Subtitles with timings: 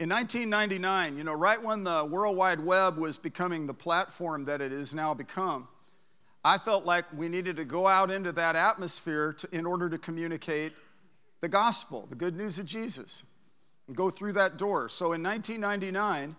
[0.00, 4.62] In 1999, you know, right when the World Wide Web was becoming the platform that
[4.62, 5.68] it is now become,
[6.42, 9.98] I felt like we needed to go out into that atmosphere to, in order to
[9.98, 10.72] communicate
[11.42, 13.24] the gospel, the good news of Jesus,
[13.88, 14.88] and go through that door.
[14.88, 16.34] So in 1999,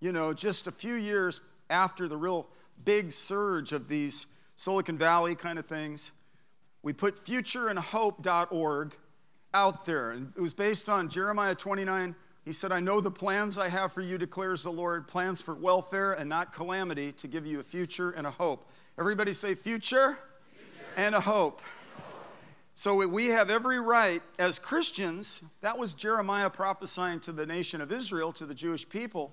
[0.00, 2.46] you know, just a few years after the real
[2.86, 6.12] big surge of these Silicon Valley kind of things,
[6.82, 8.96] we put futureandhope.org
[9.52, 10.10] out there.
[10.10, 12.14] And it was based on Jeremiah 29.
[12.44, 15.54] He said, I know the plans I have for you, declares the Lord, plans for
[15.54, 18.68] welfare and not calamity, to give you a future and a hope.
[18.98, 20.18] Everybody say, future,
[20.52, 20.86] future.
[20.96, 21.62] and a hope.
[22.74, 27.92] So we have every right as Christians, that was Jeremiah prophesying to the nation of
[27.92, 29.32] Israel, to the Jewish people,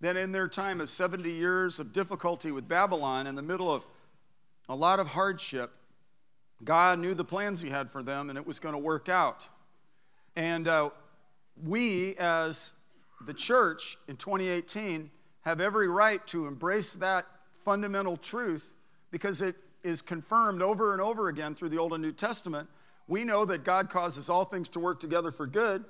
[0.00, 3.84] that in their time of 70 years of difficulty with Babylon, in the middle of
[4.68, 5.72] a lot of hardship,
[6.64, 9.48] God knew the plans He had for them and it was going to work out.
[10.36, 10.90] And uh,
[11.64, 12.74] we, as
[13.24, 15.10] the church in 2018,
[15.42, 18.74] have every right to embrace that fundamental truth
[19.10, 22.68] because it is confirmed over and over again through the Old and New Testament.
[23.08, 25.84] We know that God causes all things to work together for good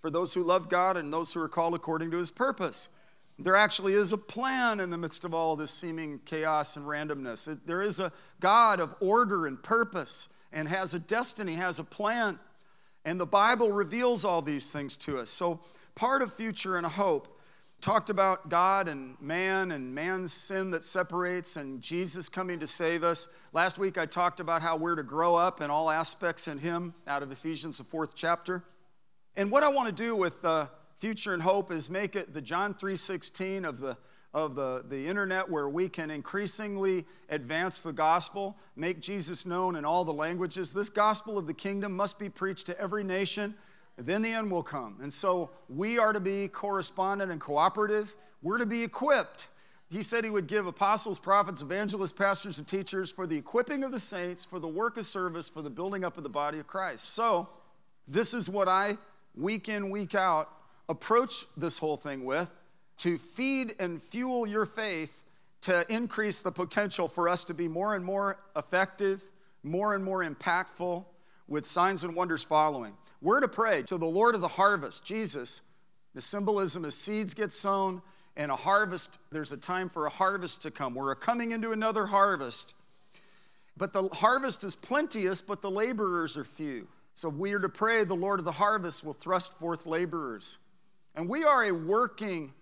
[0.00, 2.88] for those who love God and those who are called according to his purpose.
[3.38, 7.58] There actually is a plan in the midst of all this seeming chaos and randomness.
[7.64, 12.38] There is a God of order and purpose and has a destiny, has a plan.
[13.04, 15.30] And the Bible reveals all these things to us.
[15.30, 15.60] So,
[15.94, 17.40] part of future and hope
[17.80, 23.02] talked about God and man and man's sin that separates and Jesus coming to save
[23.02, 23.28] us.
[23.52, 26.94] Last week I talked about how we're to grow up in all aspects in Him
[27.06, 28.64] out of Ephesians, the fourth chapter.
[29.34, 32.42] And what I want to do with uh, future and hope is make it the
[32.42, 33.96] John 3:16 of the
[34.32, 39.84] of the, the internet where we can increasingly advance the gospel, make Jesus known in
[39.84, 40.72] all the languages.
[40.72, 43.54] This gospel of the kingdom must be preached to every nation
[44.06, 44.96] then the end will come.
[45.02, 48.16] And so we are to be correspondent and cooperative.
[48.42, 49.48] We're to be equipped.
[49.90, 53.90] He said he would give apostles, prophets, evangelists, pastors, and teachers for the equipping of
[53.90, 56.66] the saints, for the work of service, for the building up of the body of
[56.66, 57.12] Christ.
[57.12, 57.48] So,
[58.06, 58.92] this is what I,
[59.34, 60.48] week in, week out,
[60.88, 62.54] approach this whole thing with
[63.00, 65.24] to feed and fuel your faith
[65.62, 69.22] to increase the potential for us to be more and more effective,
[69.62, 71.04] more and more impactful,
[71.48, 72.94] with signs and wonders following.
[73.20, 75.62] We're to pray to the Lord of the harvest, Jesus.
[76.14, 78.02] The symbolism is seeds get sown
[78.36, 80.94] and a harvest, there's a time for a harvest to come.
[80.94, 82.74] We're coming into another harvest.
[83.76, 86.86] But the harvest is plenteous, but the laborers are few.
[87.14, 90.58] So we are to pray the Lord of the harvest will thrust forth laborers.
[91.14, 92.52] And we are a working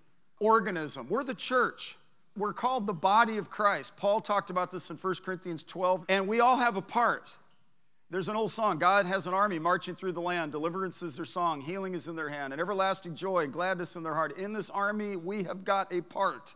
[0.40, 1.08] organism.
[1.08, 1.96] We're the church.
[2.36, 3.96] We're called the body of Christ.
[3.96, 7.36] Paul talked about this in 1 Corinthians 12, and we all have a part.
[8.10, 10.52] There's an old song God has an army marching through the land.
[10.52, 14.02] Deliverance is their song, healing is in their hand, and everlasting joy and gladness in
[14.02, 14.38] their heart.
[14.38, 16.54] In this army, we have got a part.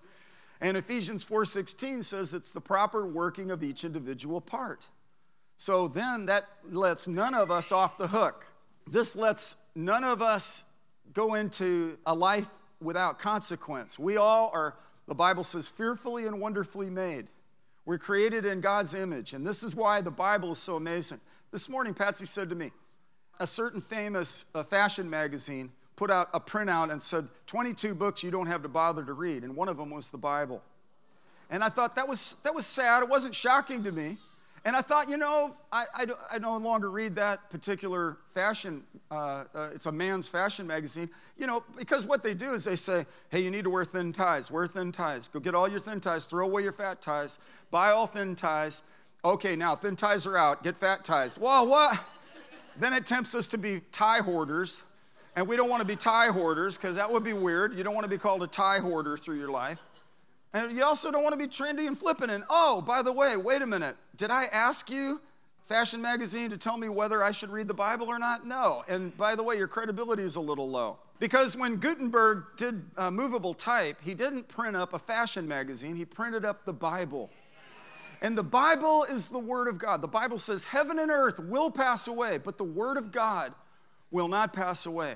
[0.63, 4.89] And Ephesians 4:16 says it's the proper working of each individual part.
[5.57, 8.47] So then that lets none of us off the hook.
[8.87, 10.65] This lets none of us
[11.13, 13.99] go into a life without consequence.
[13.99, 14.77] We all are,
[15.07, 17.29] the Bible says, fearfully and wonderfully made.
[17.85, 21.19] We're created in God's image, and this is why the Bible is so amazing.
[21.51, 22.71] This morning, Patsy said to me,
[23.41, 28.31] a certain famous uh, fashion magazine put out a printout and said 22 books you
[28.31, 30.63] don't have to bother to read, and one of them was the Bible.
[31.51, 33.03] And I thought that was, that was sad.
[33.03, 34.17] It wasn't shocking to me.
[34.65, 39.45] And I thought, you know, I, I, I no longer read that particular fashion, uh,
[39.55, 43.07] uh, it's a man's fashion magazine, you know, because what they do is they say,
[43.31, 46.01] hey, you need to wear thin ties, wear thin ties, go get all your thin
[46.01, 47.39] ties, throw away your fat ties,
[47.71, 48.83] buy all thin ties,
[49.25, 51.39] Okay, now thin ties are out, get fat ties.
[51.39, 52.05] Well, what?
[52.77, 54.83] then it tempts us to be tie hoarders,
[55.37, 57.77] and we don't want to be tie hoarders because that would be weird.
[57.79, 59.79] You don't want to be called a tie hoarder through your life.
[60.53, 62.33] And you also don't want to be trendy and flippant.
[62.33, 63.97] And oh, by the way, wait a minute.
[64.17, 65.21] Did I ask you,
[65.63, 68.45] Fashion Magazine, to tell me whether I should read the Bible or not?
[68.45, 68.83] No.
[68.89, 70.99] And by the way, your credibility is a little low.
[71.23, 76.05] Because when Gutenberg did uh, movable type, he didn't print up a fashion magazine, he
[76.05, 77.31] printed up the Bible.
[78.21, 80.03] And the Bible is the Word of God.
[80.03, 83.55] The Bible says heaven and earth will pass away, but the Word of God
[84.11, 85.15] will not pass away.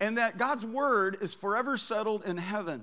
[0.00, 2.82] And that God's Word is forever settled in heaven.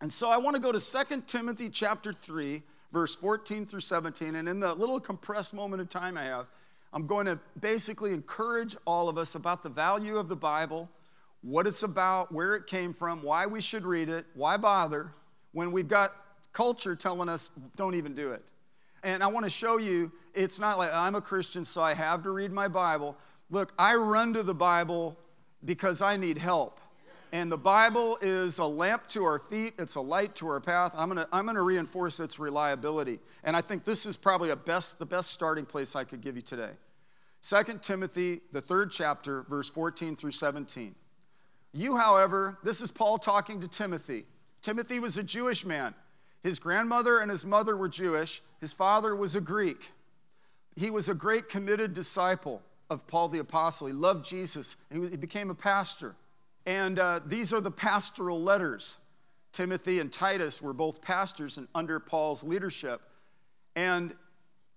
[0.00, 2.62] And so I want to go to 2 Timothy chapter 3,
[2.92, 4.36] verse 14 through 17.
[4.36, 6.46] And in the little compressed moment of time I have,
[6.92, 10.88] I'm going to basically encourage all of us about the value of the Bible,
[11.42, 15.12] what it's about, where it came from, why we should read it, why bother,
[15.52, 16.12] when we've got
[16.52, 18.42] culture telling us don't even do it.
[19.02, 22.22] And I want to show you it's not like I'm a Christian, so I have
[22.24, 23.16] to read my Bible.
[23.50, 25.18] Look, I run to the Bible
[25.64, 26.80] because I need help.
[27.32, 30.92] And the Bible is a lamp to our feet, it's a light to our path.
[30.96, 33.20] I'm gonna, I'm gonna reinforce its reliability.
[33.44, 36.34] And I think this is probably a best, the best starting place I could give
[36.34, 36.72] you today.
[37.42, 40.94] 2 Timothy, the third chapter, verse 14 through 17.
[41.72, 44.24] You, however, this is Paul talking to Timothy.
[44.62, 45.94] Timothy was a Jewish man.
[46.42, 49.92] His grandmother and his mother were Jewish, his father was a Greek.
[50.76, 53.88] He was a great committed disciple of Paul the Apostle.
[53.88, 56.16] He loved Jesus, he became a pastor.
[56.66, 58.98] And uh, these are the pastoral letters.
[59.52, 63.00] Timothy and Titus were both pastors and under Paul's leadership.
[63.74, 64.14] And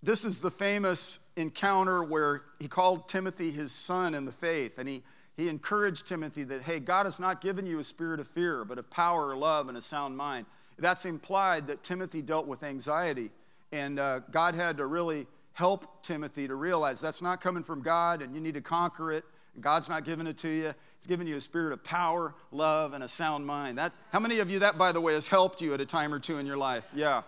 [0.01, 4.79] this is the famous encounter where he called Timothy his son in the faith.
[4.79, 5.03] And he,
[5.35, 8.77] he encouraged Timothy that, hey, God has not given you a spirit of fear, but
[8.77, 10.45] of power, love, and a sound mind.
[10.77, 13.31] That's implied that Timothy dealt with anxiety.
[13.71, 18.21] And uh, God had to really help Timothy to realize that's not coming from God
[18.21, 19.23] and you need to conquer it.
[19.59, 20.73] God's not giving it to you.
[20.97, 23.77] He's giving you a spirit of power, love, and a sound mind.
[23.77, 26.13] That, how many of you, that by the way, has helped you at a time
[26.13, 26.89] or two in your life?
[26.95, 27.21] Yeah.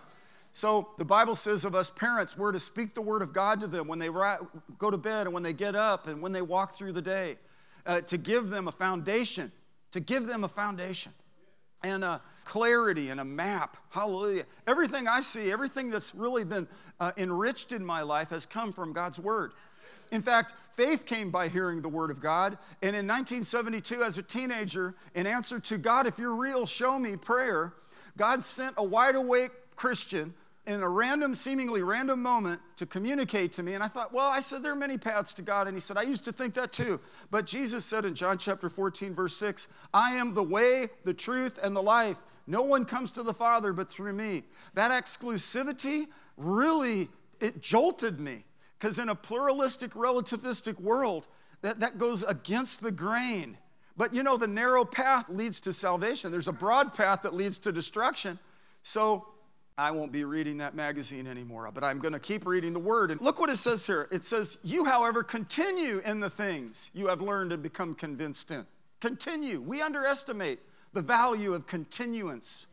[0.52, 3.66] So the Bible says of us parents, we're to speak the word of God to
[3.66, 6.74] them when they go to bed and when they get up and when they walk
[6.74, 7.36] through the day,
[7.86, 9.52] uh, to give them a foundation,
[9.92, 11.12] to give them a foundation
[11.82, 13.76] and a clarity and a map.
[13.90, 14.44] Hallelujah.
[14.66, 16.66] Everything I see, everything that's really been
[17.00, 19.52] uh, enriched in my life has come from God's word.
[20.12, 22.58] In fact, faith came by hearing the word of God.
[22.82, 27.16] And in 1972, as a teenager, in answer to God, if you're real, show me
[27.16, 27.74] prayer,
[28.16, 30.32] God sent a wide awake Christian
[30.66, 33.74] in a random, seemingly random moment to communicate to me.
[33.74, 35.68] And I thought, well, I said, there are many paths to God.
[35.68, 37.00] And he said, I used to think that too.
[37.30, 41.58] But Jesus said in John chapter 14, verse 6, I am the way, the truth,
[41.62, 42.18] and the life.
[42.46, 44.42] No one comes to the Father but through me.
[44.74, 47.08] That exclusivity really,
[47.40, 48.44] it jolted me.
[48.78, 51.28] Because in a pluralistic, relativistic world,
[51.62, 53.56] that, that goes against the grain.
[53.96, 56.30] But you know, the narrow path leads to salvation.
[56.30, 58.38] There's a broad path that leads to destruction.
[58.82, 59.26] So
[59.78, 63.10] I won't be reading that magazine anymore, but I'm going to keep reading the word.
[63.10, 64.08] And look what it says here.
[64.10, 68.64] It says, You, however, continue in the things you have learned and become convinced in.
[69.00, 69.60] Continue.
[69.60, 70.60] We underestimate
[70.94, 72.66] the value of continuance.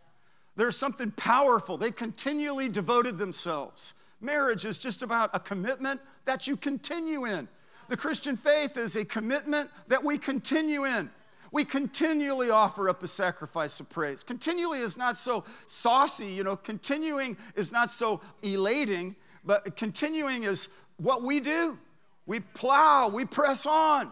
[0.55, 1.77] There's something powerful.
[1.77, 3.95] They continually devoted themselves.
[4.21, 7.49] Marriage is just about a commitment that you continue in.
[7.89, 11.09] The Christian faith is a commitment that we continue in.
[11.53, 14.23] We continually offer up a sacrifice of praise.
[14.23, 19.15] Continually is not so saucy, you know, continuing is not so elating,
[19.45, 21.77] but continuing is what we do.
[22.25, 24.11] We plow, we press on.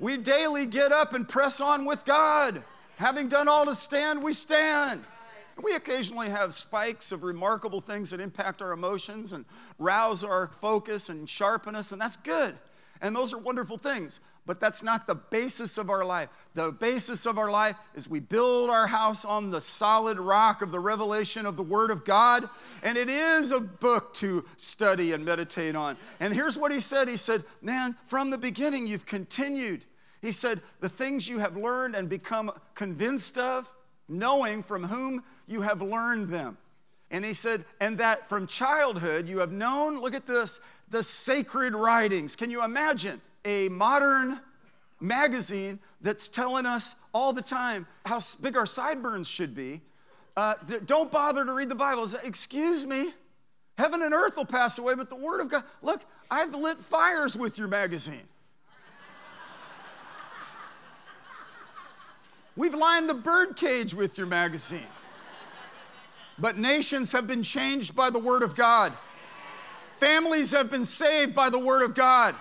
[0.00, 2.62] We daily get up and press on with God.
[2.96, 5.02] Having done all to stand, we stand.
[5.62, 9.44] We occasionally have spikes of remarkable things that impact our emotions and
[9.78, 12.56] rouse our focus and sharpen us, and that's good.
[13.02, 16.30] And those are wonderful things, but that's not the basis of our life.
[16.54, 20.72] The basis of our life is we build our house on the solid rock of
[20.72, 22.48] the revelation of the Word of God,
[22.82, 25.98] and it is a book to study and meditate on.
[26.18, 29.84] And here's what he said He said, Man, from the beginning, you've continued.
[30.22, 33.76] He said, The things you have learned and become convinced of,
[34.08, 36.56] knowing from whom you have learned them.
[37.10, 40.60] And he said, and that from childhood you have known, look at this,
[40.90, 42.36] the sacred writings.
[42.36, 44.40] Can you imagine a modern
[45.00, 49.80] magazine that's telling us all the time how big our sideburns should be?
[50.36, 50.54] Uh,
[50.86, 52.06] don't bother to read the Bible.
[52.22, 53.10] Excuse me,
[53.76, 55.64] heaven and earth will pass away, but the Word of God.
[55.82, 58.28] Look, I've lit fires with your magazine.
[62.54, 64.86] We've lined the birdcage with your magazine.
[66.40, 68.92] But nations have been changed by the Word of God.
[69.92, 72.34] Families have been saved by the Word of God.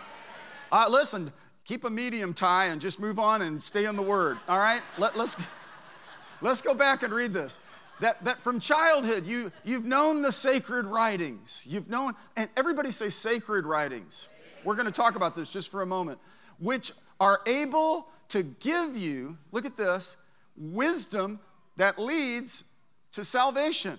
[0.71, 1.31] Uh, listen,
[1.65, 4.37] keep a medium tie and just move on and stay in the Word.
[4.47, 4.81] All right?
[4.97, 5.37] Let, let's,
[6.41, 7.59] let's go back and read this.
[7.99, 11.65] That, that from childhood, you, you've known the sacred writings.
[11.67, 14.29] You've known, and everybody say sacred writings.
[14.63, 16.19] We're going to talk about this just for a moment,
[16.59, 20.17] which are able to give you, look at this,
[20.55, 21.39] wisdom
[21.77, 22.63] that leads
[23.13, 23.97] to salvation.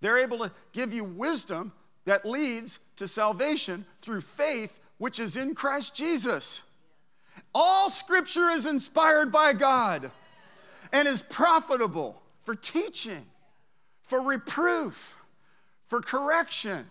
[0.00, 1.72] They're able to give you wisdom
[2.04, 6.70] that leads to salvation through faith, which is in Christ Jesus.
[7.54, 10.10] All scripture is inspired by God
[10.92, 13.26] and is profitable for teaching,
[14.02, 15.16] for reproof,
[15.88, 16.86] for correction,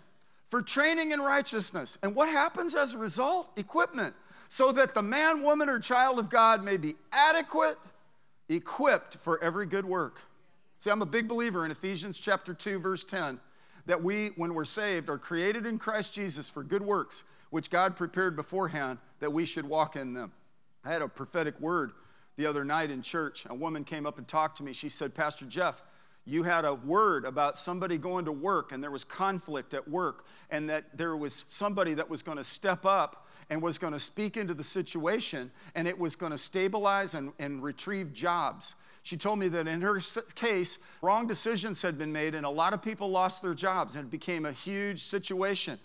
[0.50, 1.98] for training in righteousness.
[2.04, 3.50] And what happens as a result?
[3.58, 4.14] Equipment
[4.48, 7.78] so that the man, woman, or child of God may be adequate,
[8.50, 10.22] equipped for every good work.
[10.80, 13.40] See, I'm a big believer in Ephesians chapter 2, verse 10,
[13.86, 17.96] that we, when we're saved, are created in Christ Jesus for good works, which God
[17.96, 20.32] prepared beforehand that we should walk in them.
[20.84, 21.92] I had a prophetic word
[22.38, 23.46] the other night in church.
[23.50, 24.74] A woman came up and talked to me.
[24.74, 25.82] She said, Pastor Jeff,
[26.26, 30.26] you had a word about somebody going to work and there was conflict at work
[30.50, 34.00] and that there was somebody that was going to step up and was going to
[34.00, 38.76] speak into the situation and it was going to stabilize and, and retrieve jobs.
[39.04, 40.00] She told me that in her
[40.34, 44.06] case, wrong decisions had been made and a lot of people lost their jobs and
[44.06, 45.78] it became a huge situation.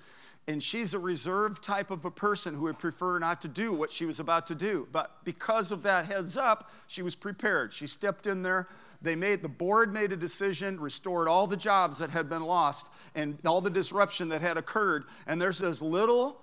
[0.48, 3.90] And she's a reserved type of a person who would prefer not to do what
[3.90, 4.88] she was about to do.
[4.90, 7.72] But because of that heads up, she was prepared.
[7.72, 8.66] She stepped in there
[9.02, 12.90] they made the board made a decision, restored all the jobs that had been lost
[13.14, 15.04] and all the disruption that had occurred.
[15.26, 16.40] And there's this little,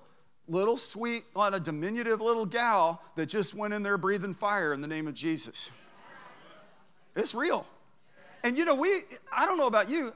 [0.47, 4.81] little sweet, lot of diminutive little gal that just went in there breathing fire in
[4.81, 5.71] the name of Jesus.
[7.15, 7.65] It's real.
[8.43, 9.01] And you know, we,
[9.35, 10.13] I don't know about you,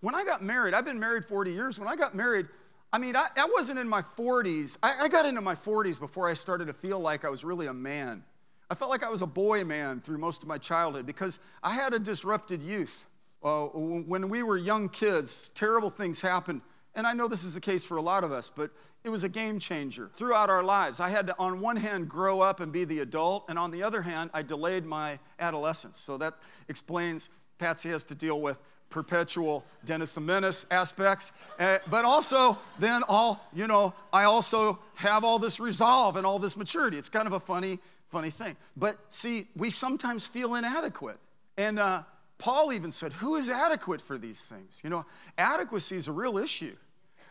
[0.00, 1.78] when I got married, I've been married 40 years.
[1.78, 2.46] When I got married,
[2.92, 4.78] I mean, I, I wasn't in my 40s.
[4.82, 7.66] I, I got into my 40s before I started to feel like I was really
[7.66, 8.24] a man.
[8.70, 11.74] I felt like I was a boy man through most of my childhood because I
[11.74, 13.06] had a disrupted youth.
[13.42, 16.62] Uh, when we were young kids, terrible things happened.
[16.94, 18.70] And I know this is the case for a lot of us, but
[19.04, 20.98] it was a game changer throughout our lives.
[20.98, 23.82] I had to, on one hand, grow up and be the adult, and on the
[23.82, 25.98] other hand, I delayed my adolescence.
[25.98, 26.34] So that
[26.68, 27.28] explains
[27.58, 33.66] Patsy has to deal with perpetual Dennis Menace aspects, uh, but also then all, you
[33.66, 36.96] know, I also have all this resolve and all this maturity.
[36.96, 37.78] It's kind of a funny
[38.08, 38.56] funny thing.
[38.76, 41.18] But see, we sometimes feel inadequate.
[41.58, 42.02] And uh,
[42.38, 44.80] Paul even said, Who is adequate for these things?
[44.84, 45.04] You know,
[45.38, 46.76] adequacy is a real issue.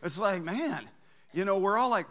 [0.03, 0.83] It's like, man,
[1.33, 2.05] you know, we're all like,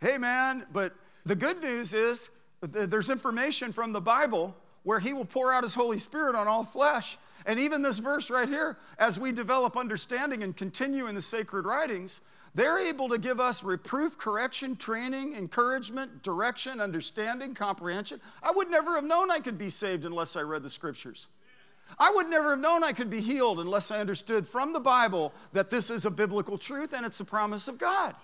[0.00, 0.92] hey, man, but
[1.24, 5.74] the good news is there's information from the Bible where he will pour out his
[5.74, 7.16] Holy Spirit on all flesh.
[7.46, 11.64] And even this verse right here, as we develop understanding and continue in the sacred
[11.64, 12.20] writings,
[12.54, 18.20] they're able to give us reproof, correction, training, encouragement, direction, understanding, comprehension.
[18.42, 21.28] I would never have known I could be saved unless I read the scriptures.
[21.98, 25.32] I would never have known I could be healed unless I understood from the Bible
[25.52, 28.14] that this is a biblical truth and it's a promise of God.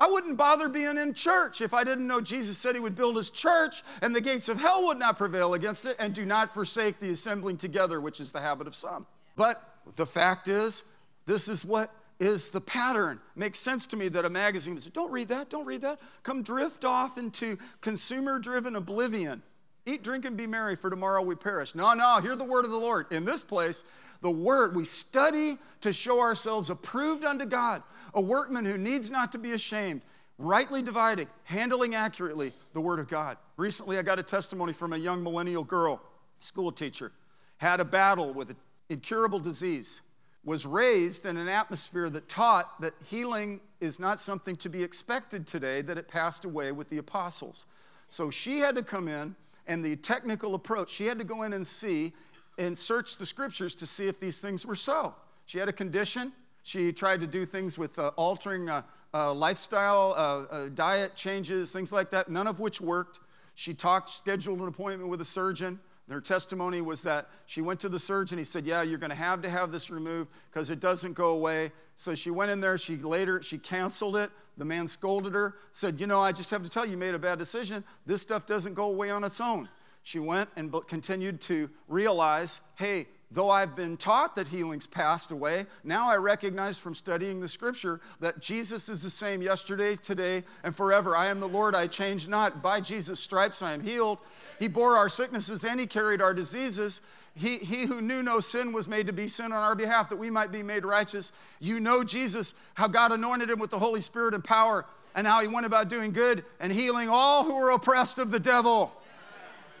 [0.00, 3.16] I wouldn't bother being in church if I didn't know Jesus said he would build
[3.16, 6.54] his church and the gates of hell would not prevail against it, and do not
[6.54, 9.06] forsake the assembling together, which is the habit of some.
[9.36, 9.62] But
[9.96, 10.84] the fact is,
[11.26, 13.20] this is what is the pattern.
[13.36, 16.00] Makes sense to me that a magazine says, don't read that, don't read that.
[16.22, 19.42] Come drift off into consumer driven oblivion.
[19.86, 21.74] Eat, drink, and be merry, for tomorrow we perish.
[21.74, 23.06] No, no, hear the word of the Lord.
[23.10, 23.84] In this place,
[24.20, 27.82] the word, we study to show ourselves approved unto God,
[28.14, 30.02] a workman who needs not to be ashamed,
[30.38, 33.36] rightly dividing, handling accurately the word of God.
[33.56, 36.02] Recently, I got a testimony from a young millennial girl,
[36.38, 37.12] school teacher,
[37.58, 38.56] had a battle with an
[38.88, 40.02] incurable disease
[40.44, 45.46] was raised in an atmosphere that taught that healing is not something to be expected
[45.46, 47.66] today, that it passed away with the apostles.
[48.08, 49.36] So she had to come in,
[49.66, 52.12] and the technical approach, she had to go in and see
[52.60, 55.14] and search the scriptures to see if these things were so.
[55.46, 56.32] She had a condition.
[56.62, 61.72] She tried to do things with uh, altering uh, uh, lifestyle, uh, uh, diet changes,
[61.72, 63.20] things like that, none of which worked.
[63.54, 65.80] She talked, scheduled an appointment with a surgeon.
[66.08, 68.36] Her testimony was that she went to the surgeon.
[68.36, 71.28] He said, "Yeah, you're going to have to have this removed because it doesn't go
[71.28, 72.76] away." So she went in there.
[72.78, 74.30] She later she canceled it.
[74.56, 77.14] The man scolded her, said, "You know, I just have to tell you, you made
[77.14, 77.84] a bad decision.
[78.06, 79.68] This stuff doesn't go away on its own."
[80.10, 85.66] She went and continued to realize, "Hey, Though I've been taught that healing's passed away,
[85.84, 90.74] now I recognize from studying the scripture that Jesus is the same yesterday, today, and
[90.74, 91.14] forever.
[91.14, 92.60] I am the Lord, I change not.
[92.60, 94.18] By Jesus' stripes I am healed.
[94.58, 97.02] He bore our sicknesses and He carried our diseases.
[97.36, 100.16] He, he who knew no sin was made to be sin on our behalf that
[100.16, 101.30] we might be made righteous.
[101.60, 105.40] You know Jesus, how God anointed him with the Holy Spirit and power, and how
[105.40, 108.92] he went about doing good and healing all who were oppressed of the devil.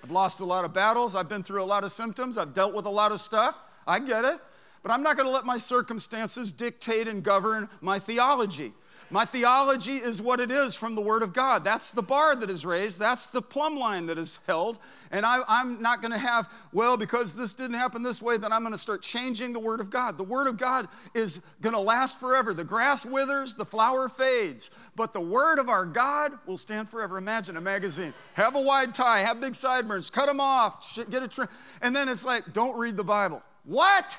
[0.02, 1.14] I've lost a lot of battles.
[1.14, 2.38] I've been through a lot of symptoms.
[2.38, 3.60] I've dealt with a lot of stuff.
[3.86, 4.38] I get it.
[4.82, 8.72] But I'm not going to let my circumstances dictate and govern my theology.
[9.10, 11.64] My theology is what it is from the Word of God.
[11.64, 14.78] That's the bar that is raised, that's the plumb line that is held.
[15.10, 18.52] And I, am not going to have, well, because this didn't happen this way, then
[18.52, 20.16] I'm going to start changing the Word of God.
[20.16, 22.54] The Word of God is going to last forever.
[22.54, 27.18] The grass withers, the flower fades, but the Word of our God will stand forever.
[27.18, 31.28] Imagine a magazine, have a wide tie, have big sideburns, cut them off, get a
[31.28, 31.48] trim.
[31.82, 33.42] And then it's like, don't read the Bible.
[33.64, 34.18] What?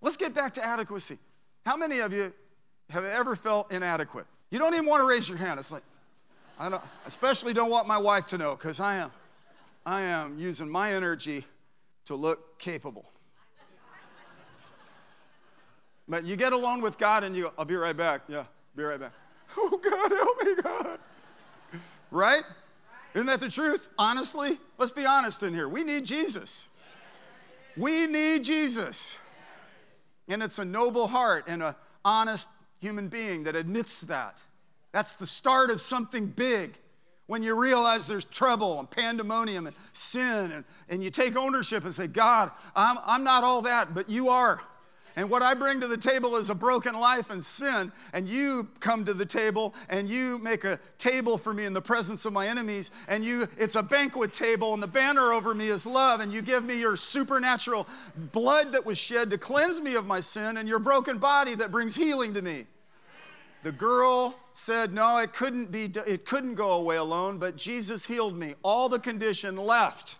[0.00, 1.18] Let's get back to adequacy.
[1.64, 2.32] How many of you
[2.90, 4.26] have ever felt inadequate?
[4.50, 5.58] You don't even want to raise your hand.
[5.58, 5.82] It's like,
[6.58, 9.10] I don't, especially don't want my wife to know because I am,
[9.84, 11.44] I am using my energy
[12.06, 13.10] to look capable.
[16.08, 18.22] But you get alone with God and you I'll be right back.
[18.28, 19.12] Yeah, be right back.
[19.58, 20.98] Oh, God, help me, God.
[22.10, 22.42] Right?
[23.14, 23.88] Isn't that the truth?
[23.98, 25.68] Honestly, let's be honest in here.
[25.68, 26.68] We need Jesus.
[27.76, 29.18] We need Jesus.
[30.28, 31.74] And it's a noble heart and an
[32.04, 32.48] honest
[32.80, 34.46] human being that admits that.
[34.92, 36.78] That's the start of something big.
[37.26, 41.92] When you realize there's trouble and pandemonium and sin, and, and you take ownership and
[41.94, 44.60] say, God, I'm, I'm not all that, but you are.
[45.16, 47.90] And what I bring to the table is a broken life and sin.
[48.12, 51.80] And you come to the table and you make a table for me in the
[51.80, 52.90] presence of my enemies.
[53.08, 56.20] And you, it's a banquet table, and the banner over me is love.
[56.20, 57.88] And you give me your supernatural
[58.32, 61.72] blood that was shed to cleanse me of my sin, and your broken body that
[61.72, 62.66] brings healing to me.
[63.62, 68.36] The girl said, No, it couldn't be, it couldn't go away alone, but Jesus healed
[68.36, 68.54] me.
[68.62, 70.18] All the condition left.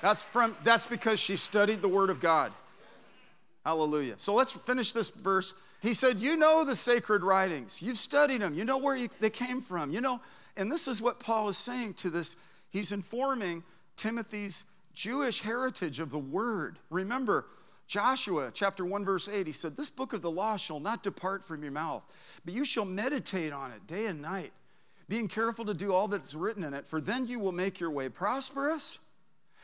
[0.00, 2.52] That's, from, that's because she studied the Word of God.
[3.64, 4.14] Hallelujah.
[4.18, 5.54] So let's finish this verse.
[5.82, 7.82] He said, You know the sacred writings.
[7.82, 8.54] You've studied them.
[8.54, 9.92] You know where you, they came from.
[9.92, 10.20] You know,
[10.56, 12.36] and this is what Paul is saying to this.
[12.70, 13.64] He's informing
[13.96, 16.78] Timothy's Jewish heritage of the Word.
[16.90, 17.46] Remember,
[17.86, 21.44] Joshua chapter 1, verse 8, he said, This book of the law shall not depart
[21.44, 22.04] from your mouth,
[22.44, 24.50] but you shall meditate on it day and night,
[25.08, 27.78] being careful to do all that is written in it, for then you will make
[27.78, 28.98] your way prosperous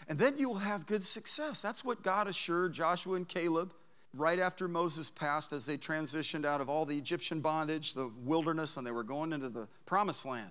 [0.08, 1.62] and then you will have good success.
[1.62, 3.72] That's what God assured Joshua and Caleb
[4.14, 8.76] right after Moses passed as they transitioned out of all the Egyptian bondage, the wilderness,
[8.76, 10.50] and they were going into the promised land.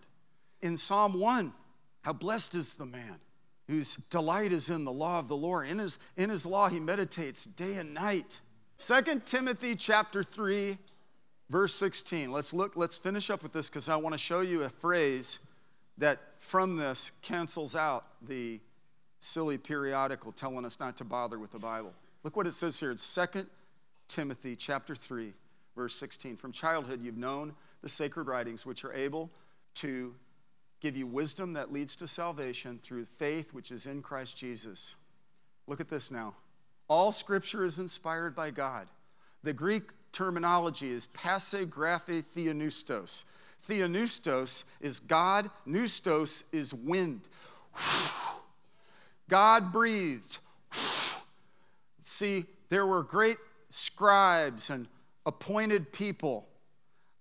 [0.61, 1.53] In Psalm 1,
[2.01, 3.19] how blessed is the man
[3.67, 5.67] whose delight is in the law of the Lord.
[5.67, 8.41] In his, in his law, he meditates day and night.
[8.77, 10.77] 2 Timothy chapter 3,
[11.49, 12.31] verse 16.
[12.31, 15.39] Let's look, let's finish up with this because I want to show you a phrase
[15.97, 18.59] that from this cancels out the
[19.21, 21.93] silly periodical telling us not to bother with the Bible.
[22.23, 22.91] Look what it says here.
[22.91, 23.45] It's 2
[24.07, 25.31] Timothy chapter 3,
[25.75, 26.35] verse 16.
[26.35, 29.29] From childhood you've known the sacred writings which are able
[29.75, 30.13] to
[30.81, 34.95] give you wisdom that leads to salvation through faith which is in Christ Jesus.
[35.67, 36.33] Look at this now.
[36.87, 38.87] All scripture is inspired by God.
[39.43, 43.25] The Greek terminology is passe graphe theopneustos.
[43.63, 47.29] Theonoustos is God, noustos is wind.
[49.31, 50.39] God breathed.
[52.03, 53.37] See, there were great
[53.69, 54.87] scribes and
[55.25, 56.49] appointed people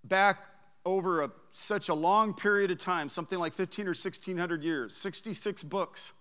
[0.03, 0.45] back
[0.85, 5.63] over a, such a long period of time, something like 15 or 1600 years, 66
[5.63, 6.11] books.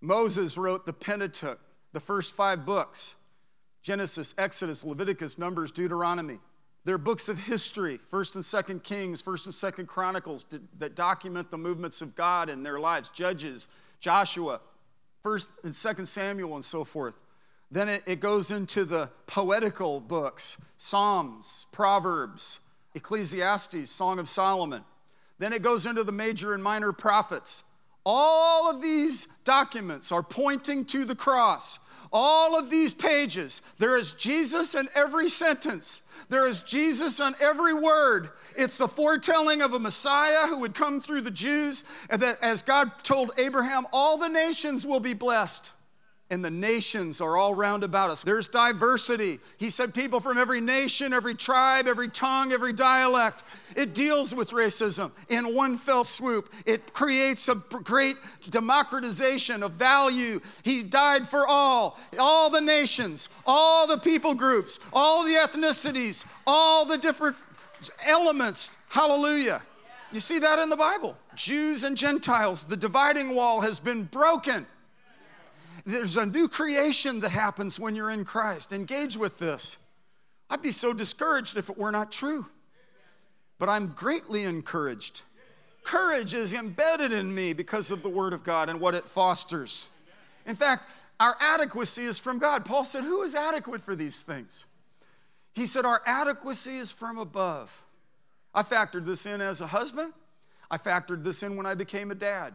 [0.00, 1.60] Moses wrote the Pentateuch,
[1.92, 3.14] the first five books
[3.82, 6.38] Genesis, Exodus, Leviticus, Numbers, Deuteronomy.
[6.84, 10.46] They're books of history, 1st and 2nd Kings, 1st and 2nd Chronicles,
[10.78, 13.10] that document the movements of God in their lives.
[13.10, 13.68] Judges,
[14.00, 14.60] Joshua,
[15.24, 17.22] First and Second Samuel and so forth.
[17.70, 22.60] Then it, it goes into the poetical books Psalms, Proverbs,
[22.94, 24.84] Ecclesiastes, Song of Solomon.
[25.38, 27.64] Then it goes into the major and minor prophets.
[28.04, 31.78] All of these documents are pointing to the cross.
[32.12, 36.02] All of these pages, there is Jesus in every sentence.
[36.28, 38.30] There is Jesus on every word.
[38.56, 42.62] It's the foretelling of a Messiah who would come through the Jews, and that as
[42.62, 45.72] God told Abraham, all the nations will be blessed
[46.30, 48.22] and the nations are all round about us.
[48.22, 49.38] There's diversity.
[49.58, 53.44] He said people from every nation, every tribe, every tongue, every dialect.
[53.76, 56.52] It deals with racism in one fell swoop.
[56.64, 58.16] It creates a great
[58.48, 60.40] democratization of value.
[60.62, 66.86] He died for all, all the nations, all the people groups, all the ethnicities, all
[66.86, 67.36] the different
[68.06, 68.82] elements.
[68.88, 69.60] Hallelujah.
[70.10, 71.18] You see that in the Bible.
[71.34, 74.66] Jews and Gentiles, the dividing wall has been broken.
[75.84, 78.72] There's a new creation that happens when you're in Christ.
[78.72, 79.78] Engage with this.
[80.48, 82.46] I'd be so discouraged if it were not true.
[83.58, 85.22] But I'm greatly encouraged.
[85.84, 89.90] Courage is embedded in me because of the Word of God and what it fosters.
[90.46, 90.86] In fact,
[91.20, 92.64] our adequacy is from God.
[92.64, 94.64] Paul said, Who is adequate for these things?
[95.54, 97.82] He said, Our adequacy is from above.
[98.54, 100.12] I factored this in as a husband.
[100.70, 102.54] I factored this in when I became a dad.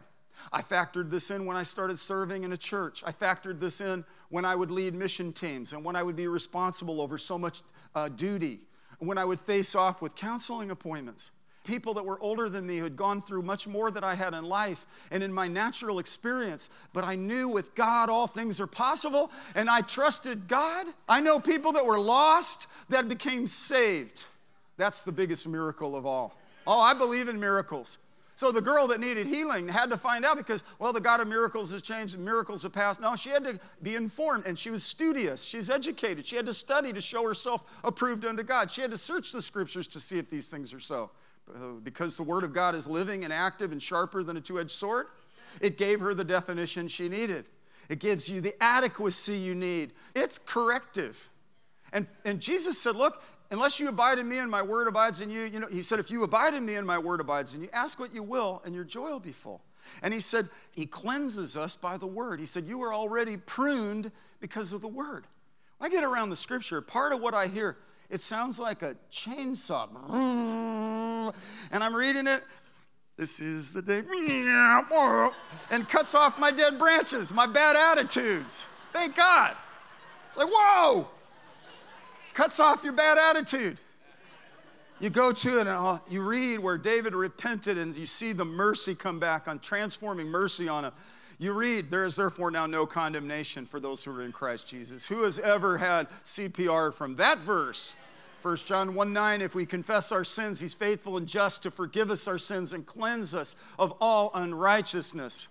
[0.52, 3.02] I factored this in when I started serving in a church.
[3.06, 6.26] I factored this in when I would lead mission teams and when I would be
[6.26, 7.62] responsible over so much
[7.94, 8.60] uh, duty,
[8.98, 11.30] when I would face off with counseling appointments.
[11.62, 14.32] People that were older than me who had gone through much more than I had
[14.32, 18.66] in life and in my natural experience, but I knew with God all things are
[18.66, 20.86] possible and I trusted God.
[21.08, 24.24] I know people that were lost that became saved.
[24.78, 26.34] That's the biggest miracle of all.
[26.66, 27.98] Oh, I believe in miracles.
[28.40, 31.28] So the girl that needed healing had to find out because, well, the God of
[31.28, 32.98] miracles has changed, miracles have passed.
[32.98, 35.44] No, she had to be informed and she was studious.
[35.44, 36.24] She's educated.
[36.24, 38.70] She had to study to show herself approved unto God.
[38.70, 41.10] She had to search the scriptures to see if these things are so.
[41.54, 44.58] Uh, because the Word of God is living and active and sharper than a two
[44.58, 45.08] edged sword.
[45.60, 47.44] It gave her the definition she needed.
[47.90, 49.92] It gives you the adequacy you need.
[50.16, 51.28] It's corrective.
[51.92, 55.30] And, and Jesus said, Look, unless you abide in me and my word abides in
[55.30, 57.62] you, you know, he said, if you abide in me and my word abides in
[57.62, 59.62] you, ask what you will and your joy will be full.
[60.02, 62.38] And he said, he cleanses us by the word.
[62.38, 65.26] He said, you are already pruned because of the word.
[65.78, 67.76] When I get around the scripture, part of what I hear,
[68.08, 69.88] it sounds like a chainsaw.
[71.72, 72.42] And I'm reading it.
[73.16, 74.02] This is the day.
[75.70, 78.68] And cuts off my dead branches, my bad attitudes.
[78.92, 79.56] Thank God.
[80.28, 81.08] It's like, whoa
[82.34, 83.78] cuts off your bad attitude.
[85.00, 88.44] You go to it and uh, you read where David repented and you see the
[88.44, 90.92] mercy come back on transforming mercy on him.
[91.38, 95.06] You read, there is therefore now no condemnation for those who are in Christ Jesus.
[95.06, 97.96] Who has ever had CPR from that verse?
[98.42, 102.10] 1 John 1 9, if we confess our sins, he's faithful and just to forgive
[102.10, 105.48] us our sins and cleanse us of all unrighteousness.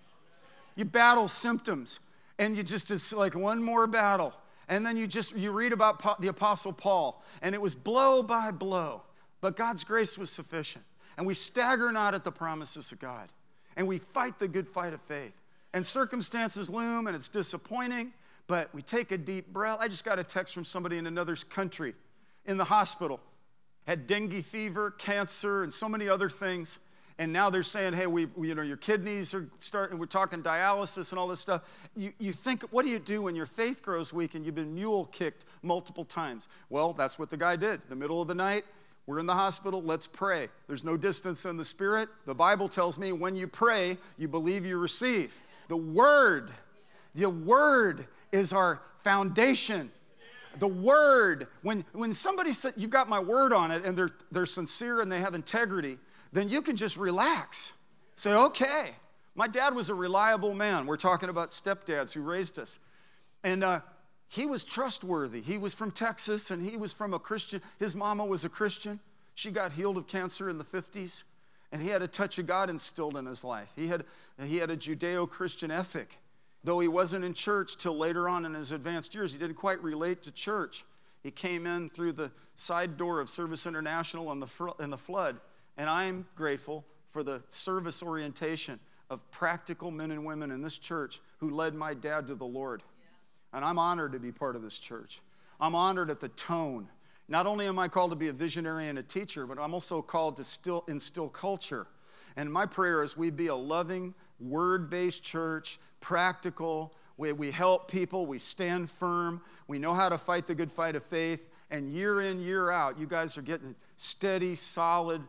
[0.76, 1.98] You battle symptoms,
[2.38, 4.32] and you just, it's like one more battle
[4.70, 8.50] and then you just you read about the apostle paul and it was blow by
[8.50, 9.02] blow.
[9.42, 10.84] But god's grace was sufficient.
[11.18, 13.28] And we stagger not at the promises of god.
[13.76, 15.38] And we fight the good fight of faith.
[15.74, 18.14] And circumstances loom and it's disappointing
[18.50, 19.78] but we take a deep breath.
[19.80, 21.94] I just got a text from somebody in another country
[22.44, 23.20] in the hospital.
[23.86, 26.80] Had dengue fever cancer and so many other things
[27.20, 31.12] and now they're saying, hey, we, you know, your kidneys are starting, we're talking dialysis
[31.12, 31.60] and all this stuff.
[31.94, 34.74] You, you think, what do you do when your faith grows weak and you've been
[34.74, 36.48] mule kicked multiple times?
[36.70, 37.82] Well, that's what the guy did.
[37.90, 38.62] The middle of the night,
[39.06, 40.48] we're in the hospital, let's pray.
[40.66, 42.08] There's no distance in the spirit.
[42.24, 45.42] The Bible tells me when you pray, you believe you receive.
[45.68, 46.50] The word,
[47.14, 49.90] the word is our foundation.
[50.58, 54.46] The word, when, when somebody said, you've got my word on it and they're, they're
[54.46, 55.98] sincere and they have integrity,
[56.32, 57.72] then you can just relax.
[58.14, 58.90] Say, okay.
[59.34, 60.86] My dad was a reliable man.
[60.86, 62.78] We're talking about stepdads who raised us.
[63.42, 63.80] And uh,
[64.28, 65.40] he was trustworthy.
[65.40, 67.60] He was from Texas and he was from a Christian.
[67.78, 69.00] His mama was a Christian.
[69.34, 71.24] She got healed of cancer in the 50s.
[71.72, 73.72] And he had a touch of God instilled in his life.
[73.76, 74.04] He had,
[74.42, 76.18] he had a Judeo Christian ethic.
[76.62, 79.82] Though he wasn't in church till later on in his advanced years, he didn't quite
[79.82, 80.84] relate to church.
[81.22, 85.38] He came in through the side door of Service International in the, in the flood.
[85.80, 91.20] And I'm grateful for the service orientation of practical men and women in this church
[91.38, 92.82] who led my dad to the Lord.
[93.54, 95.22] And I'm honored to be part of this church.
[95.58, 96.88] I'm honored at the tone.
[97.28, 100.02] Not only am I called to be a visionary and a teacher, but I'm also
[100.02, 101.86] called to still instill culture.
[102.36, 106.94] And my prayer is we be a loving, word based church, practical.
[107.16, 110.94] We, we help people, we stand firm, we know how to fight the good fight
[110.94, 111.48] of faith.
[111.70, 115.22] And year in, year out, you guys are getting steady, solid,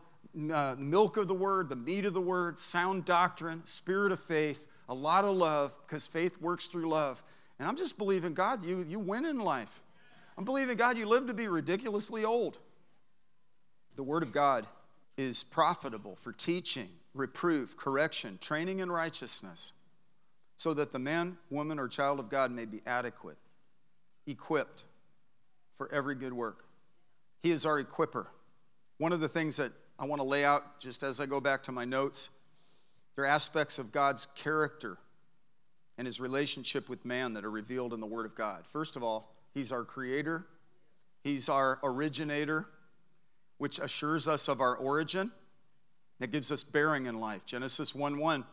[0.53, 4.67] uh, milk of the word, the meat of the word, sound doctrine, spirit of faith,
[4.87, 7.23] a lot of love, because faith works through love.
[7.59, 9.81] And I'm just believing, God, you, you win in life.
[10.37, 12.57] I'm believing, God, you live to be ridiculously old.
[13.95, 14.65] The word of God
[15.17, 19.73] is profitable for teaching, reproof, correction, training in righteousness,
[20.55, 23.37] so that the man, woman, or child of God may be adequate,
[24.25, 24.85] equipped
[25.75, 26.63] for every good work.
[27.43, 28.27] He is our equiper.
[28.97, 31.63] One of the things that I want to lay out just as I go back
[31.63, 32.29] to my notes.
[33.15, 34.97] There are aspects of God's character
[35.97, 38.65] and his relationship with man that are revealed in the Word of God.
[38.65, 40.47] First of all, he's our creator,
[41.23, 42.67] he's our originator,
[43.57, 45.31] which assures us of our origin.
[46.19, 47.47] That gives us bearing in life.
[47.47, 48.43] Genesis 1 1.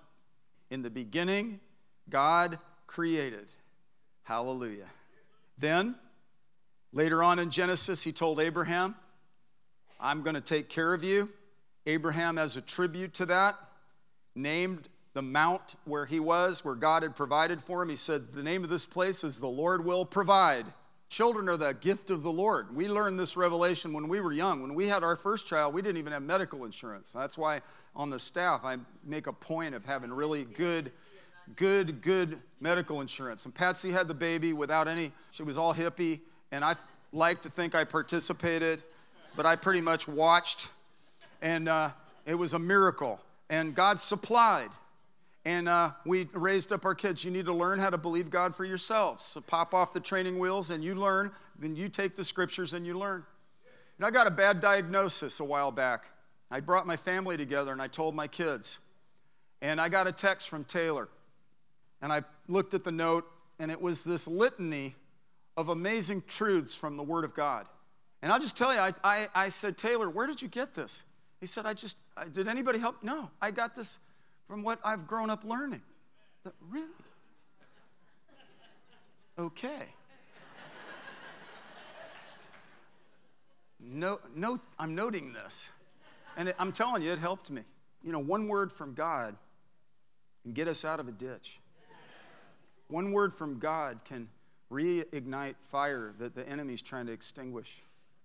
[0.71, 1.61] In the beginning,
[2.09, 3.47] God created.
[4.23, 4.89] Hallelujah.
[5.59, 5.95] Then,
[6.93, 8.95] later on in Genesis, he told Abraham,
[10.01, 11.31] I'm going to take care of you.
[11.87, 13.57] Abraham, as a tribute to that,
[14.35, 17.89] named the mount where he was, where God had provided for him.
[17.89, 20.67] He said, The name of this place is the Lord will provide.
[21.09, 22.75] Children are the gift of the Lord.
[22.77, 24.61] We learned this revelation when we were young.
[24.61, 27.13] When we had our first child, we didn't even have medical insurance.
[27.13, 27.63] That's why
[27.97, 30.93] on the staff, I make a point of having really good,
[31.57, 33.47] good, good medical insurance.
[33.47, 36.21] And Patsy had the baby without any, she was all hippie,
[36.53, 36.75] and I
[37.11, 38.83] like to think I participated,
[39.39, 40.69] but I pretty much watched
[41.41, 41.91] and uh,
[42.27, 43.21] it was a miracle.
[43.49, 44.71] And God supplied.
[45.45, 47.25] And uh, we raised up our kids.
[47.25, 49.23] You need to learn how to believe God for yourselves.
[49.23, 51.31] So pop off the training wheels and you learn.
[51.57, 53.23] Then you take the scriptures and you learn.
[53.97, 56.07] And I got a bad diagnosis a while back.
[56.51, 58.81] I brought my family together and I told my kids.
[59.63, 61.09] And I got a text from Taylor.
[62.03, 63.25] And I looked at the note,
[63.61, 64.97] and it was this litany
[65.57, 67.67] of amazing truths from the Word of God.
[68.23, 71.05] And I'll just tell you, I, I, I said, Taylor, where did you get this?
[71.41, 73.03] He said, I just, I, did anybody help?
[73.03, 74.01] No, I got this
[74.49, 75.83] from what I've grown up learning.
[76.43, 76.89] Thought, really?
[79.39, 79.83] Okay.
[83.81, 85.71] No, no, I'm noting this.
[86.37, 87.63] And it, I'm telling you, it helped me.
[88.03, 89.37] You know, one word from God
[90.43, 91.61] can get us out of a ditch.
[92.89, 94.29] One word from God can
[94.71, 97.83] reignite fire that the enemy's trying to extinguish.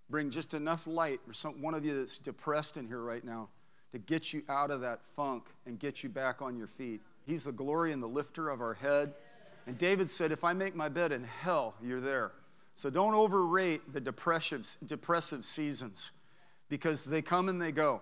[0.09, 3.49] Bring just enough light, or some, one of you that's depressed in here right now,
[3.91, 7.01] to get you out of that funk and get you back on your feet.
[7.25, 9.13] He's the glory and the lifter of our head.
[9.65, 12.31] And David said, If I make my bed in hell, you're there.
[12.75, 16.11] So don't overrate the depressive, depressive seasons
[16.69, 18.01] because they come and they go.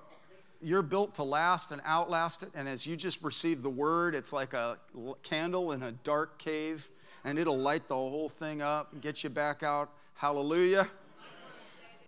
[0.61, 2.49] You're built to last and outlast it.
[2.55, 4.77] And as you just receive the word, it's like a
[5.23, 6.89] candle in a dark cave
[7.25, 9.89] and it'll light the whole thing up and get you back out.
[10.13, 10.87] Hallelujah.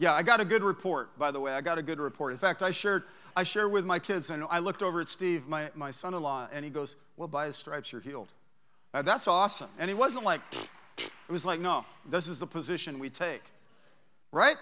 [0.03, 1.53] Yeah, I got a good report, by the way.
[1.53, 2.33] I got a good report.
[2.33, 3.03] In fact, I shared,
[3.37, 6.21] I shared with my kids, and I looked over at Steve, my, my son in
[6.21, 8.27] law, and he goes, Well, by his stripes, you're healed.
[8.93, 9.69] Now, that's awesome.
[9.79, 10.41] And he wasn't like,
[10.97, 13.43] it was like, No, this is the position we take.
[14.33, 14.57] Right?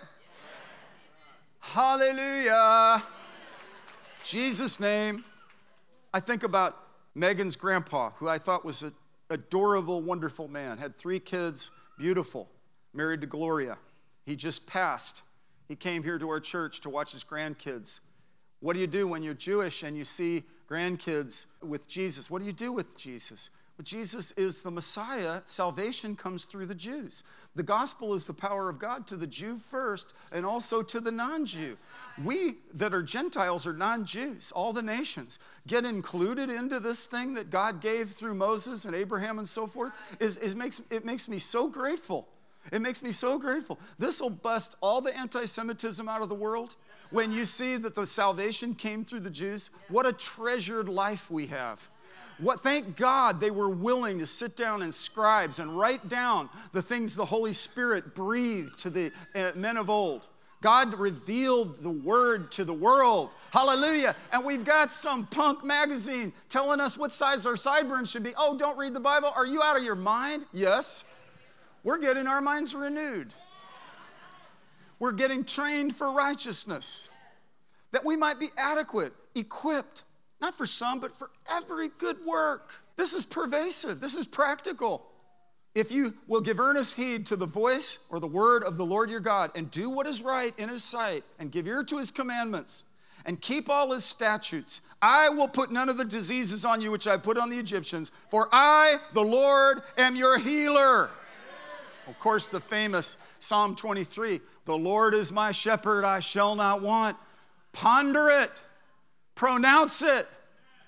[1.59, 3.01] Hallelujah.
[4.21, 5.23] Jesus' name.
[6.13, 6.77] I think about
[7.15, 8.91] Megan's grandpa, who I thought was an
[9.31, 12.47] adorable, wonderful man, had three kids, beautiful,
[12.93, 13.79] married to Gloria.
[14.23, 15.23] He just passed.
[15.71, 18.01] He came here to our church to watch his grandkids.
[18.59, 22.29] What do you do when you're Jewish and you see grandkids with Jesus?
[22.29, 23.51] What do you do with Jesus?
[23.77, 25.39] Well, Jesus is the Messiah.
[25.45, 27.23] Salvation comes through the Jews.
[27.55, 31.09] The gospel is the power of God to the Jew first and also to the
[31.09, 31.77] non Jew.
[32.21, 37.35] We that are Gentiles are non Jews, all the nations, get included into this thing
[37.35, 39.93] that God gave through Moses and Abraham and so forth.
[40.19, 42.27] Is, is makes, it makes me so grateful.
[42.71, 43.79] It makes me so grateful.
[43.97, 46.75] This will bust all the anti Semitism out of the world.
[47.09, 51.47] When you see that the salvation came through the Jews, what a treasured life we
[51.47, 51.89] have.
[52.39, 56.81] What, thank God they were willing to sit down in scribes and write down the
[56.81, 60.27] things the Holy Spirit breathed to the uh, men of old.
[60.61, 63.35] God revealed the word to the world.
[63.51, 64.15] Hallelujah.
[64.31, 68.33] And we've got some punk magazine telling us what size our sideburns should be.
[68.37, 69.31] Oh, don't read the Bible.
[69.35, 70.45] Are you out of your mind?
[70.53, 71.05] Yes.
[71.83, 73.33] We're getting our minds renewed.
[74.99, 77.09] We're getting trained for righteousness,
[77.91, 80.03] that we might be adequate, equipped,
[80.39, 82.71] not for some, but for every good work.
[82.97, 85.07] This is pervasive, this is practical.
[85.73, 89.09] If you will give earnest heed to the voice or the word of the Lord
[89.09, 92.11] your God and do what is right in his sight and give ear to his
[92.11, 92.83] commandments
[93.25, 97.07] and keep all his statutes, I will put none of the diseases on you which
[97.07, 101.09] I put on the Egyptians, for I, the Lord, am your healer.
[102.07, 107.17] Of course, the famous Psalm 23 The Lord is my shepherd, I shall not want.
[107.73, 108.51] Ponder it,
[109.35, 110.27] pronounce it,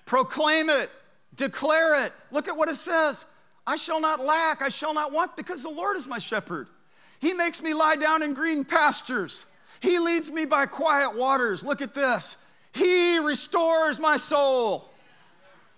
[0.06, 0.90] proclaim it,
[1.34, 2.12] declare it.
[2.30, 3.26] Look at what it says
[3.66, 6.68] I shall not lack, I shall not want, because the Lord is my shepherd.
[7.20, 9.46] He makes me lie down in green pastures.
[9.80, 11.64] He leads me by quiet waters.
[11.64, 12.36] Look at this.
[12.72, 14.90] He restores my soul.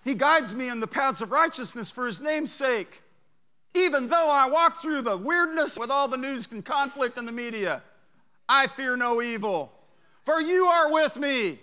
[0.03, 3.01] He guides me in the paths of righteousness for his name's sake.
[3.85, 7.31] Even though I walk through the weirdness with all the news and conflict in the
[7.31, 7.83] media,
[8.49, 9.71] I fear no evil,
[10.23, 11.59] for you are with me.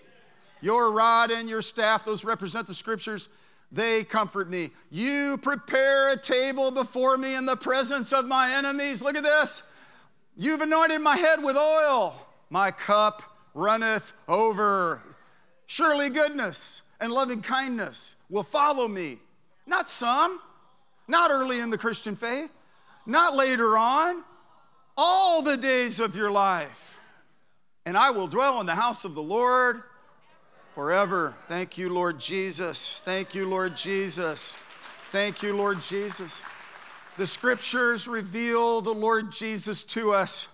[0.60, 3.28] Your rod and your staff, those represent the scriptures,
[3.72, 4.70] they comfort me.
[4.90, 9.02] You prepare a table before me in the presence of my enemies.
[9.02, 9.68] Look at this.
[10.36, 12.14] You've anointed my head with oil.
[12.50, 13.22] My cup
[13.52, 15.02] runneth over.
[15.66, 19.18] Surely goodness and loving kindness will follow me.
[19.66, 20.40] Not some,
[21.06, 22.52] not early in the Christian faith,
[23.06, 24.22] not later on,
[24.96, 27.00] all the days of your life.
[27.86, 29.82] And I will dwell in the house of the Lord
[30.74, 31.36] forever.
[31.44, 33.00] Thank you, Lord Jesus.
[33.04, 34.56] Thank you, Lord Jesus.
[35.10, 36.42] Thank you, Lord Jesus.
[37.16, 40.48] The scriptures reveal the Lord Jesus to us.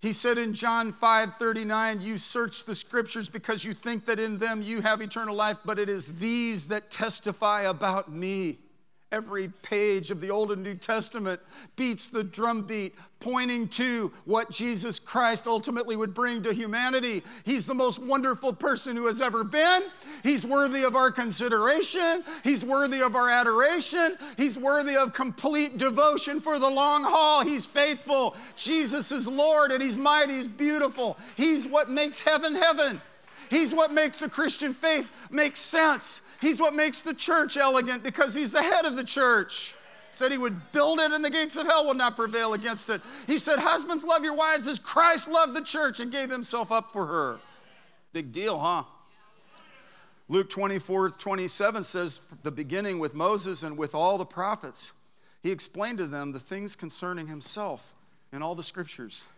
[0.00, 4.38] He said in John 5 39, You search the scriptures because you think that in
[4.38, 8.58] them you have eternal life, but it is these that testify about me.
[9.10, 11.40] Every page of the Old and New Testament
[11.76, 17.22] beats the drumbeat, pointing to what Jesus Christ ultimately would bring to humanity.
[17.44, 19.84] He's the most wonderful person who has ever been.
[20.22, 22.22] He's worthy of our consideration.
[22.44, 24.18] He's worthy of our adoration.
[24.36, 27.44] He's worthy of complete devotion for the long haul.
[27.44, 28.36] He's faithful.
[28.56, 30.34] Jesus is Lord and He's mighty.
[30.34, 31.16] He's beautiful.
[31.34, 33.00] He's what makes heaven heaven.
[33.50, 36.22] He's what makes the Christian faith make sense.
[36.40, 39.74] He's what makes the church elegant because he's the head of the church.
[40.10, 43.02] Said he would build it and the gates of hell will not prevail against it.
[43.26, 46.90] He said, Husbands, love your wives as Christ loved the church and gave himself up
[46.90, 47.38] for her.
[48.12, 48.84] Big deal, huh?
[50.28, 54.92] Luke 24 27 says, the beginning with Moses and with all the prophets,
[55.42, 57.94] he explained to them the things concerning himself
[58.32, 59.28] in all the scriptures.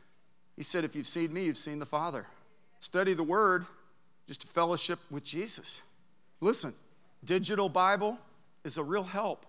[0.57, 2.27] He said, If you've seen me, you've seen the Father.
[2.81, 3.66] Study the Word,
[4.31, 5.83] just a fellowship with Jesus.
[6.40, 6.73] Listen,
[7.25, 8.16] digital Bible
[8.62, 9.45] is a real help.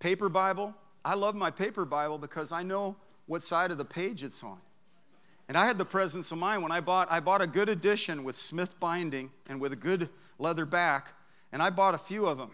[0.00, 4.22] Paper Bible, I love my paper Bible because I know what side of the page
[4.22, 4.58] it's on.
[5.48, 8.22] And I had the presence of mind when I bought I bought a good edition
[8.22, 11.14] with Smyth binding and with a good leather back,
[11.50, 12.50] and I bought a few of them.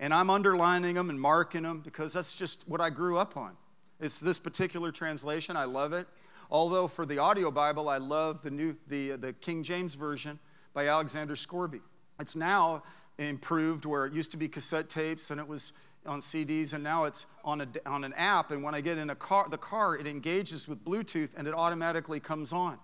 [0.00, 3.54] And I'm underlining them and marking them because that's just what I grew up on.
[4.00, 5.58] It's this particular translation.
[5.58, 6.06] I love it.
[6.50, 10.38] Although for the audio Bible, I love the new the the King James version
[10.74, 11.80] by Alexander Scourby.
[12.18, 12.82] It's now
[13.18, 15.72] improved where it used to be cassette tapes, and it was
[16.06, 18.50] on CDs, and now it's on, a, on an app.
[18.50, 21.54] And when I get in a car, the car, it engages with Bluetooth and it
[21.54, 22.78] automatically comes on.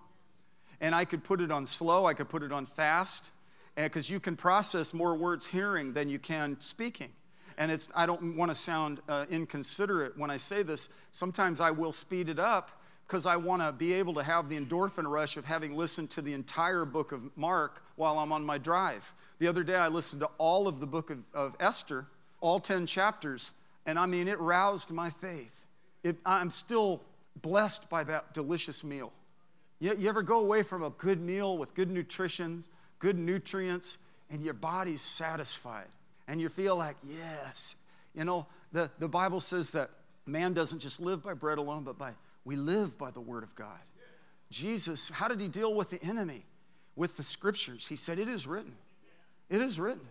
[0.79, 3.31] And I could put it on slow, I could put it on fast,
[3.75, 7.09] because you can process more words hearing than you can speaking.
[7.57, 10.87] And it's, I don't want to sound uh, inconsiderate when I say this.
[11.11, 12.78] Sometimes I will speed it up
[13.09, 16.21] because I want to be able to have the endorphin rush of having listened to
[16.21, 19.15] the entire book of Mark while I'm on my drive.
[19.39, 22.05] The other day, I listened to all of the book of, of Esther
[22.39, 23.55] all 10 chapters,
[23.87, 25.65] and I mean, it roused my faith.
[26.03, 27.03] It, I'm still
[27.41, 29.11] blessed by that delicious meal.
[29.79, 32.63] You, you ever go away from a good meal with good nutrition,
[32.99, 33.97] good nutrients,
[34.29, 35.87] and your body's satisfied,
[36.27, 37.75] and you feel like, yes.
[38.13, 39.89] You know, the, the Bible says that
[40.27, 42.13] man doesn't just live by bread alone, but by
[42.49, 43.77] we live by the word of God.
[44.49, 46.47] Jesus, how did he deal with the enemy?
[46.95, 47.85] With the scriptures.
[47.87, 48.73] He said, It is written.
[49.51, 50.07] It is written.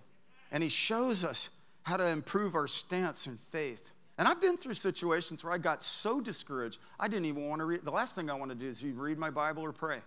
[0.52, 1.50] And he shows us
[1.82, 3.90] how to improve our stance in faith.
[4.18, 7.64] And I've been through situations where I got so discouraged, I didn't even want to
[7.64, 7.84] read.
[7.84, 9.98] The last thing I want to do is read my Bible or pray.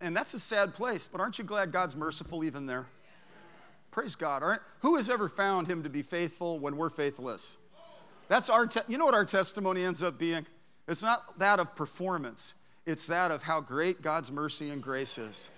[0.00, 2.86] And that's a sad place, but aren't you glad God's merciful even there?
[3.90, 4.42] Praise God.
[4.42, 7.58] Aren't, who has ever found him to be faithful when we're faithless?
[8.28, 10.46] That's our, te- you know what our testimony ends up being?
[10.86, 12.54] It's not that of performance,
[12.86, 15.50] it's that of how great God's mercy and grace is.